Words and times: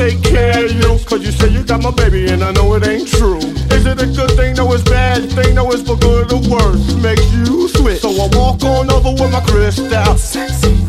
Take 0.00 0.22
care 0.22 0.64
of 0.64 0.72
you. 0.72 0.90
Cause 1.04 1.20
you 1.20 1.32
say 1.32 1.48
you 1.48 1.62
got 1.62 1.82
my 1.82 1.90
baby, 1.90 2.32
and 2.32 2.42
I 2.42 2.52
know 2.52 2.74
it 2.74 2.86
ain't 2.86 3.08
true. 3.08 3.44
Is 3.76 3.84
it 3.84 4.00
a 4.00 4.06
good 4.06 4.32
thing? 4.38 4.54
No, 4.54 4.72
it's 4.72 4.82
bad. 4.82 5.28
Thing, 5.36 5.54
no, 5.54 5.70
it's 5.72 5.82
for 5.82 5.96
good 5.96 6.32
or 6.32 6.40
worse. 6.48 6.80
Makes 7.04 7.28
you 7.34 7.68
switch. 7.68 8.00
So 8.00 8.08
I 8.08 8.26
walk 8.32 8.64
on 8.64 8.90
over 8.90 9.12
with 9.12 9.32
my 9.32 9.42
crystal. 9.44 9.86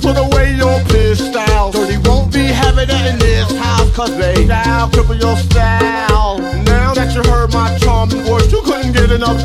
Put 0.06 0.16
away 0.16 0.56
your 0.56 0.80
pistol. 0.88 1.72
Dirty 1.76 1.98
won't 2.08 2.32
be 2.32 2.46
having 2.46 2.88
that 2.88 3.06
in 3.12 3.20
this 3.20 3.52
house. 3.58 3.92
Cause 3.96 4.16
they 4.18 4.46
style, 4.46 4.88
cripple 4.90 5.20
your 5.20 5.36
style. 5.36 6.40
Now 6.64 6.94
that 6.94 7.14
you 7.14 7.22
heard 7.30 7.52
my 7.52 7.78
charming 7.80 8.24
voice, 8.24 8.50
you 8.52 8.62
couldn't 8.62 8.94
get 8.94 9.12
enough. 9.12 9.42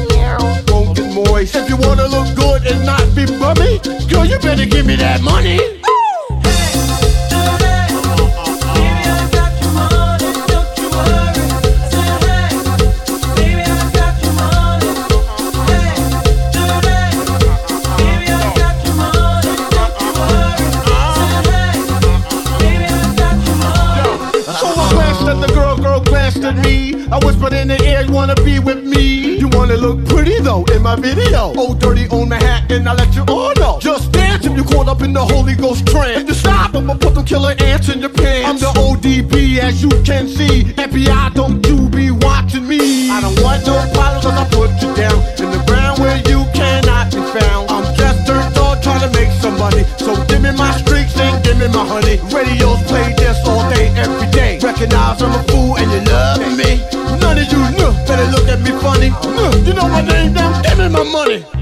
Won't 0.70 0.96
get 0.96 1.10
moist. 1.12 1.56
If 1.56 1.68
you 1.68 1.76
wanna 1.76 2.06
look 2.06 2.28
good 2.36 2.62
and 2.66 2.86
not 2.86 3.04
be 3.16 3.26
bummy, 3.26 3.80
girl, 4.06 4.24
you 4.24 4.38
better 4.38 4.66
give 4.66 4.86
me 4.86 4.94
that 4.96 5.22
money. 5.22 5.75
Wanna 28.26 28.42
be 28.42 28.58
with 28.58 28.82
me? 28.82 29.36
You 29.38 29.48
wanna 29.48 29.76
look 29.76 30.04
pretty 30.06 30.40
though 30.40 30.64
in 30.74 30.82
my 30.82 30.96
video. 30.96 31.52
Oh, 31.56 31.74
dirty 31.74 32.08
on 32.08 32.28
the 32.28 32.36
hat, 32.36 32.70
and 32.72 32.88
I 32.88 32.94
let 32.94 33.14
you 33.14 33.24
all 33.28 33.54
know. 33.54 33.78
Just 33.80 34.10
dance 34.10 34.44
if 34.44 34.56
you 34.56 34.64
caught 34.64 34.88
up 34.88 35.02
in 35.02 35.12
the 35.12 35.24
Holy 35.24 35.54
Ghost 35.54 35.86
trance. 35.86 36.22
If 36.22 36.28
you 36.28 36.34
stop, 36.34 36.74
I'ma 36.74 36.94
put 36.94 37.14
them 37.14 37.24
killer 37.24 37.54
ants 37.60 37.88
in 37.88 38.00
your 38.00 38.10
pants. 38.10 38.48
I'm 38.48 38.58
the 38.58 38.80
ODB, 38.80 39.58
as 39.58 39.80
you 39.80 39.90
can 40.02 40.26
see. 40.26 40.64
FBI, 40.74 41.34
don't 41.34 41.64
you 41.66 41.88
be 41.88 42.10
watching 42.10 42.66
me. 42.66 43.10
I 43.10 43.20
don't 43.20 43.38
want 43.42 43.64
no 43.64 43.78
problems, 43.94 44.24
cause 44.24 44.38
I 44.42 44.44
put 44.50 44.70
you 44.82 44.90
down 44.96 45.18
in 45.38 45.48
the 45.54 45.62
ground 45.68 46.00
where 46.00 46.18
you 46.26 46.42
cannot 46.52 47.12
be 47.14 47.22
found. 47.38 47.70
I'm 47.70 47.94
just 47.94 48.26
dirt 48.26 48.54
dog 48.54 48.82
trying 48.82 49.06
to 49.06 49.10
make 49.18 49.30
some 49.38 49.56
money. 49.56 49.84
So 49.98 50.16
give 50.26 50.42
me 50.42 50.50
my 50.50 50.72
streaks 50.82 51.16
and 51.20 51.44
give 51.44 51.58
me 51.58 51.68
my 51.68 51.86
honey. 51.86 52.18
Radios 52.34 52.82
play 52.90 53.14
this 53.14 53.38
all 53.46 53.70
day, 53.70 53.86
every 53.94 54.26
day. 54.32 54.58
Recognize 54.58 55.22
I'm 55.22 55.30
a 55.30 55.42
fool 55.44 55.76
and 55.76 55.88
you 55.92 56.02
love 56.10 56.42
me. 56.58 56.82
None 57.22 57.38
of 57.38 57.52
you 57.52 57.62
know, 57.78 57.85
better 58.16 58.30
look 58.32 58.48
at 58.48 58.60
me 58.60 58.70
funny. 58.80 59.10
Nah, 59.10 59.54
You 59.66 59.74
know 59.74 59.88
my 59.88 60.02
name 60.02 60.32
now, 60.32 60.62
give 60.62 60.78
me 60.78 60.88
my 60.88 61.02
money. 61.04 61.55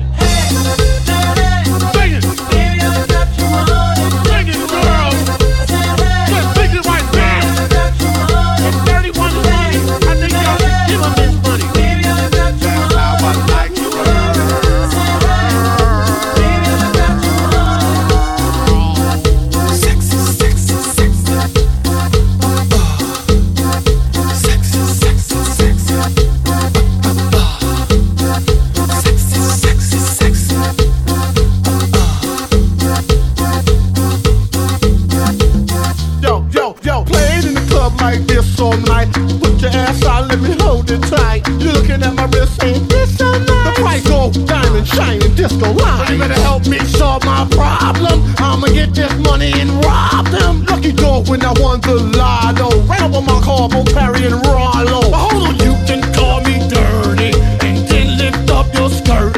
All 38.65 38.77
night. 38.89 39.13
Put 39.41 39.61
your 39.61 39.71
ass 39.71 40.03
out, 40.05 40.29
let 40.29 40.41
me 40.41 40.57
hold 40.61 40.91
it 40.91 41.03
tight. 41.03 41.47
You're 41.61 41.75
looking 41.75 42.03
at 42.03 42.15
my 42.15 42.27
wrist, 42.33 42.63
ain't 42.65 42.89
this 42.89 43.17
so 43.19 43.31
nice? 43.31 43.65
The 43.67 43.73
price 43.83 44.09
gold, 44.09 44.47
diamond, 44.47 44.89
shining, 44.89 45.35
disco 45.35 45.73
line. 45.73 46.13
You 46.13 46.19
better 46.19 46.41
help 46.49 46.67
me 46.67 46.79
solve 46.99 47.25
my 47.25 47.47
problem. 47.51 48.25
I'ma 48.39 48.69
get 48.69 48.95
this 48.95 49.13
money 49.29 49.53
and 49.61 49.71
rob 49.85 50.27
them. 50.29 50.65
Lucky 50.65 50.93
dog 50.93 51.29
when 51.29 51.45
I 51.45 51.53
won 51.61 51.81
the 51.81 51.97
lotto. 52.17 52.69
Right 52.89 53.03
up 53.03 53.15
on 53.15 53.27
my 53.27 53.41
car, 53.45 53.69
both 53.69 53.93
Perry 53.93 54.25
and 54.27 54.41
Rollo. 54.47 55.01
But 55.13 55.21
hold 55.27 55.43
on, 55.49 55.55
you 55.67 55.75
can 55.89 56.01
call 56.15 56.41
me 56.49 56.57
dirty 56.73 57.33
and 57.65 57.77
then 57.89 58.07
lift 58.17 58.51
up 58.51 58.73
your 58.75 58.89
skirt. 58.89 59.37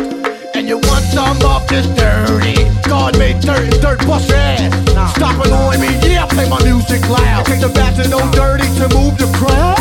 And 0.54 0.68
you 0.68 0.78
want 0.78 1.04
some 1.16 1.38
of 1.42 1.66
this 1.68 1.86
dirty. 1.98 2.56
God 2.88 3.18
made 3.18 3.40
dirt 3.40 3.66
and 3.66 3.80
dirt 3.82 3.98
bust 4.06 4.28
your 4.28 4.38
ass. 4.38 5.14
Stop 5.16 5.44
annoying 5.44 5.80
me, 5.80 6.05
play 6.36 6.48
my 6.50 6.62
music 6.64 7.08
loud. 7.08 7.46
Take 7.46 7.60
the 7.60 7.68
back 7.68 7.94
to 7.96 8.08
no 8.08 8.20
dirty 8.32 8.68
to 8.78 8.88
move 8.94 9.16
the 9.16 9.30
crowd. 9.38 9.75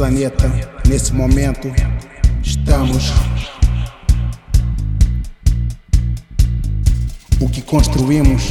Planeta, 0.00 0.50
nesse 0.88 1.12
momento, 1.12 1.70
estamos. 2.42 3.12
O 7.38 7.46
que 7.46 7.60
construímos 7.60 8.42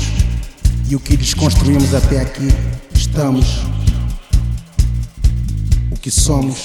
e 0.87 0.95
o 0.95 0.99
que 0.99 1.17
desconstruímos 1.17 1.95
até 1.95 2.21
aqui, 2.21 2.49
estamos. 2.93 3.63
O 5.89 5.97
que 5.97 6.11
somos, 6.11 6.61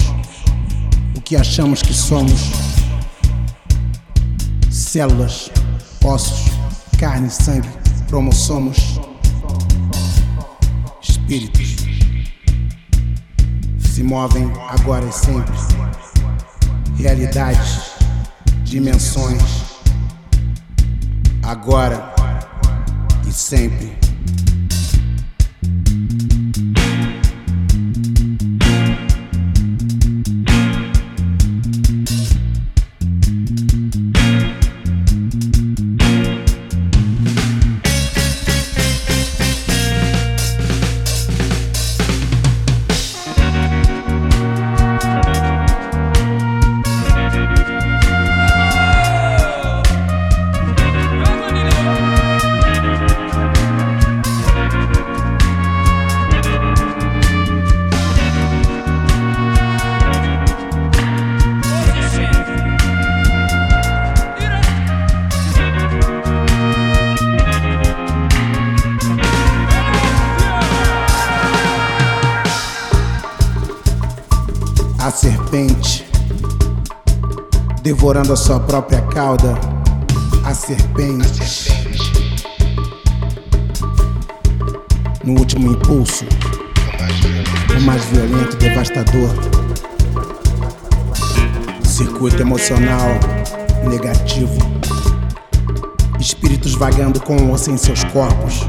o 1.15 1.21
que 1.21 1.35
achamos 1.35 1.81
que 1.81 1.93
somos. 1.93 2.51
Células, 4.69 5.49
ossos, 6.03 6.51
carne, 6.99 7.31
sangue, 7.31 7.69
cromossomos, 8.07 8.99
espíritos 11.01 11.84
se 13.95 14.03
movem 14.03 14.51
agora 14.67 15.05
e 15.05 15.11
sempre. 15.13 15.55
Realidades, 16.97 17.93
dimensões, 18.65 19.41
agora 21.41 22.13
e 23.25 23.31
sempre. 23.31 24.04
A 75.05 75.11
serpente 75.11 76.03
devorando 77.83 78.33
a 78.33 78.35
sua 78.35 78.59
própria 78.59 79.03
cauda. 79.03 79.53
A 80.43 80.51
serpente. 80.51 81.69
No 85.23 85.37
último 85.37 85.73
impulso, 85.73 86.25
o 87.77 87.81
mais 87.81 88.03
violento 88.05 88.55
e 88.55 88.57
devastador. 88.57 89.29
Circuito 91.83 92.41
emocional 92.41 93.09
negativo. 93.87 94.57
Espíritos 96.19 96.73
vagando 96.73 97.21
com 97.21 97.51
ou 97.51 97.57
sem 97.59 97.77
seus 97.77 98.03
corpos, 98.05 98.61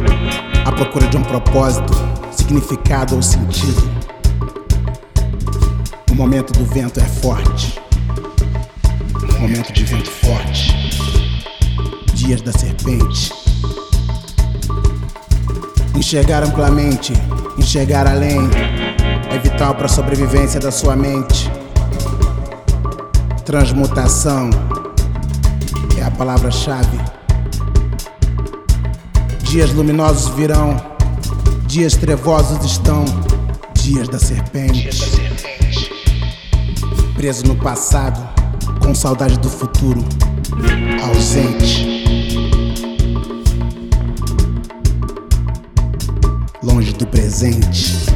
à 0.66 0.70
procura 0.70 1.06
de 1.08 1.16
um 1.16 1.22
propósito, 1.22 1.94
significado 2.30 3.16
ou 3.16 3.22
sentido. 3.22 4.05
O 6.16 6.18
momento 6.18 6.50
do 6.54 6.64
vento 6.64 6.98
é 6.98 7.04
forte. 7.04 7.78
Momento 9.38 9.70
de 9.70 9.84
vento 9.84 10.10
forte. 10.10 10.74
Dias 12.14 12.40
da 12.40 12.52
serpente. 12.52 13.30
Enxergar 15.94 16.42
amplamente, 16.42 17.12
enxergar 17.58 18.06
além, 18.06 18.38
é 19.30 19.38
vital 19.38 19.74
para 19.74 19.84
a 19.84 19.88
sobrevivência 19.90 20.58
da 20.58 20.70
sua 20.70 20.96
mente. 20.96 21.52
Transmutação 23.44 24.48
é 25.98 26.02
a 26.02 26.10
palavra-chave. 26.10 26.98
Dias 29.42 29.70
luminosos 29.74 30.34
virão, 30.34 30.82
dias 31.66 31.94
trevosos 31.94 32.64
estão, 32.64 33.04
dias 33.74 34.08
da 34.08 34.18
serpente 34.18 35.25
preso 37.16 37.46
no 37.46 37.56
passado, 37.56 38.28
com 38.78 38.94
saudade 38.94 39.38
do 39.38 39.48
futuro, 39.48 40.04
ausente. 41.02 42.04
Longe 46.62 46.92
do 46.92 47.06
presente. 47.06 48.15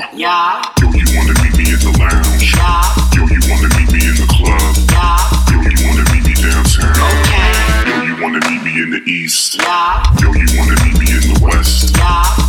bar? 0.00 0.62
Yo, 0.80 0.90
you 0.92 1.06
wanna 1.16 1.34
meet 1.42 1.56
me 1.56 1.72
in 1.72 1.80
the 1.80 1.94
lounge? 1.98 2.54
Yeah. 2.54 2.82
Yo, 3.14 3.26
you 3.26 3.40
wanna 3.50 3.68
meet 3.76 3.90
me 3.92 4.00
in 4.06 4.14
the 4.14 4.26
club? 4.30 4.76
Yeah. 4.90 5.18
Yo, 5.50 5.60
you 5.62 5.86
wanna 5.86 6.04
meet 6.12 6.24
me 6.26 6.34
downtown? 6.34 6.94
Okay. 7.20 7.90
Yo, 7.90 8.02
you 8.02 8.22
wanna 8.22 8.40
meet 8.48 8.62
me 8.62 8.82
in 8.82 8.90
the 8.90 9.02
east? 9.10 9.56
Yeah. 9.56 10.02
Yo, 10.20 10.32
you 10.32 10.46
wanna 10.58 10.76
meet 10.84 10.98
me 10.98 11.10
in 11.10 11.34
the 11.34 11.40
west? 11.42 11.96
Yeah. 11.96 12.47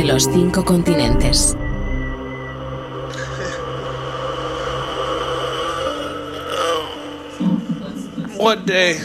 de 0.00 0.06
los 0.06 0.24
cinco 0.24 0.64
continentes. 0.64 1.54
One 8.38 8.64
day, 8.64 8.96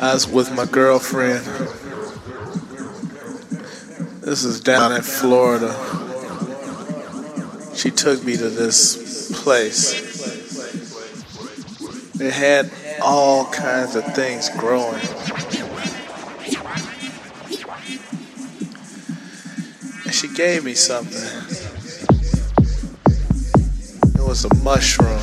I 0.00 0.12
was 0.12 0.26
with 0.26 0.52
my 0.56 0.66
girlfriend. 0.66 1.44
This 4.22 4.42
is 4.42 4.60
down 4.60 4.92
in 4.92 5.02
Florida. 5.02 5.72
She 7.76 7.92
took 7.92 8.24
me 8.24 8.36
to 8.36 8.50
this 8.50 9.30
place. 9.40 9.94
It 12.20 12.32
had 12.32 12.72
all 13.00 13.44
kinds 13.52 13.94
of 13.94 14.04
things 14.16 14.48
growing. 14.48 15.00
gave 20.38 20.64
me 20.64 20.72
something. 20.72 21.20
It 24.14 24.24
was 24.24 24.44
a 24.44 24.54
mushroom. 24.62 25.18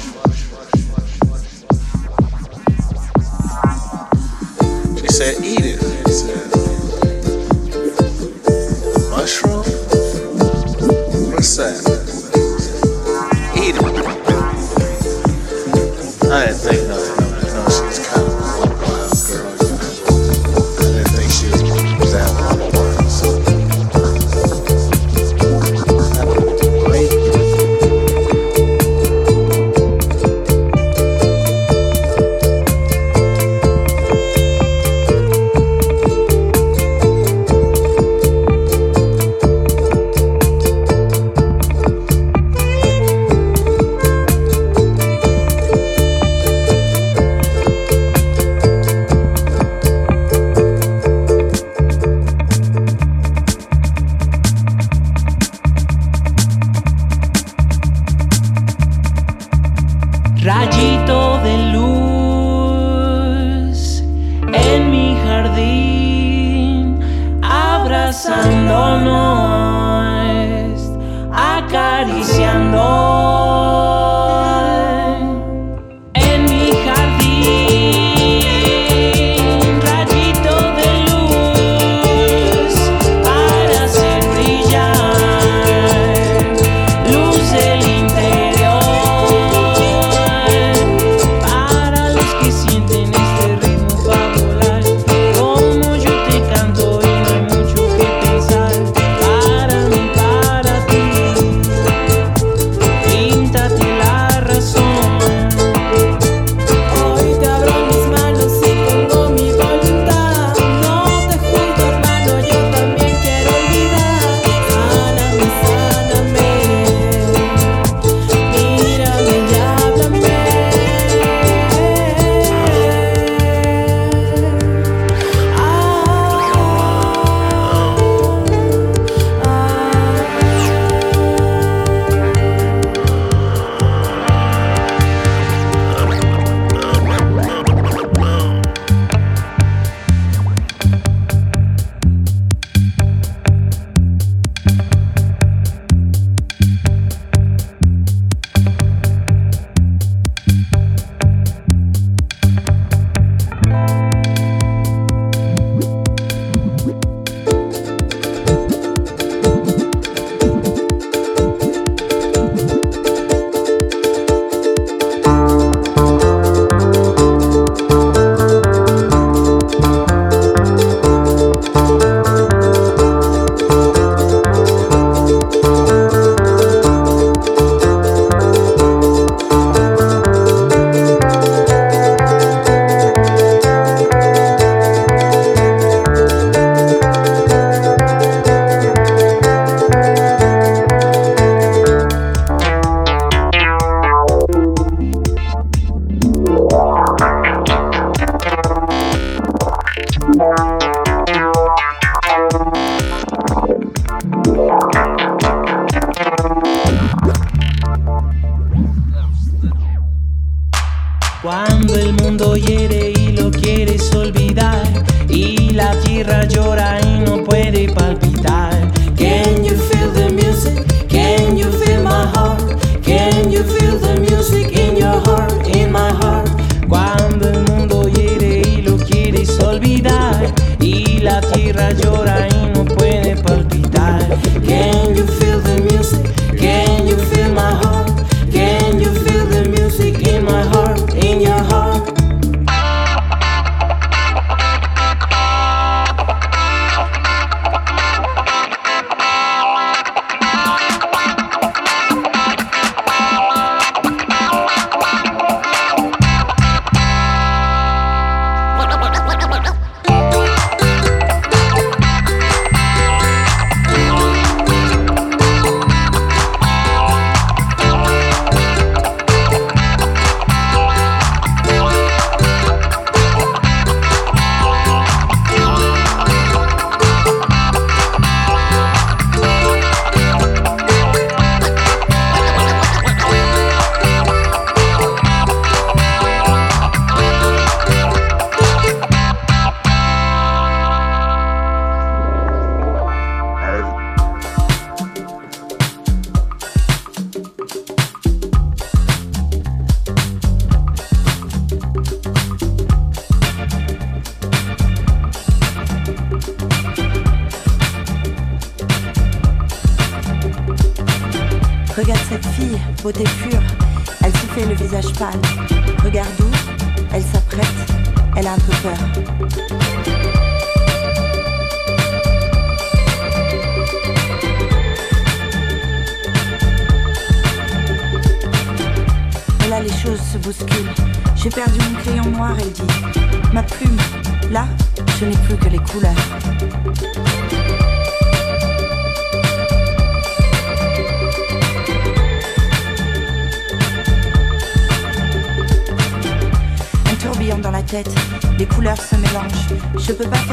She 4.97 5.07
said, 5.07 5.41
eat 5.41 5.61
it. 5.63 6.64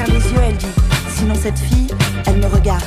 ferme 0.04 0.18
les 0.18 0.32
yeux, 0.32 0.40
elle 0.42 0.56
dit 0.56 0.66
Sinon, 1.08 1.34
cette 1.34 1.58
fille, 1.58 1.88
elle 2.26 2.38
me 2.38 2.46
regarde. 2.46 2.82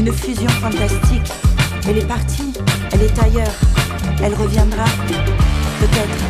une 0.00 0.12
fusion 0.14 0.48
fantastique. 0.48 1.30
Elle 1.86 1.98
est 1.98 2.06
partie, 2.06 2.52
elle 2.92 3.02
est 3.02 3.18
ailleurs, 3.22 3.54
elle 4.22 4.34
reviendra, 4.34 4.84
peut-être. 5.78 6.29